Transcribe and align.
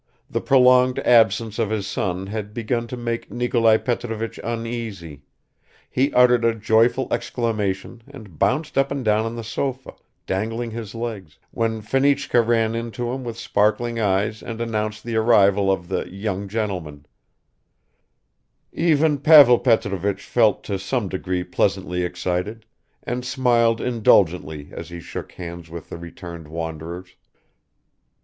The 0.31 0.41
prolonged 0.41 0.97
absence 0.97 1.59
of 1.59 1.69
his 1.69 1.85
son 1.85 2.25
had 2.25 2.55
begun 2.55 2.87
to 2.87 2.97
make 2.97 3.29
Nikolai 3.29 3.77
Petrovich 3.77 4.39
uneasy; 4.43 5.21
he 5.91 6.11
uttered 6.15 6.43
a 6.43 6.55
joyful 6.55 7.07
exclamation 7.13 8.01
and 8.07 8.39
bounced 8.39 8.79
up 8.79 8.89
and 8.89 9.05
down 9.05 9.25
on 9.27 9.35
the 9.35 9.43
sofa, 9.43 9.93
dangling 10.25 10.71
his 10.71 10.95
legs, 10.95 11.37
when 11.51 11.83
Fenichka 11.83 12.41
ran 12.41 12.73
in 12.73 12.89
to 12.93 13.11
him 13.11 13.23
with 13.23 13.37
sparkling 13.37 13.99
eyes 13.99 14.41
and 14.41 14.59
announced 14.59 15.03
the 15.03 15.15
arrival 15.17 15.71
of 15.71 15.87
the 15.87 16.11
"young 16.11 16.47
gentlemen"; 16.47 17.05
even 18.73 19.19
Pavel 19.19 19.59
Petrovich 19.59 20.23
felt 20.23 20.63
to 20.63 20.79
some 20.79 21.09
degree 21.09 21.43
pleasantly 21.43 22.01
excited, 22.03 22.65
and 23.03 23.23
smiled 23.23 23.79
indulgently 23.79 24.69
as 24.71 24.89
he 24.89 24.99
shook 24.99 25.33
hands 25.33 25.69
with 25.69 25.89
the 25.89 25.97
returned 25.99 26.47
wanderers. 26.47 27.13